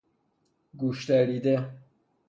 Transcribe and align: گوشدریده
گوشدریده 0.77 1.69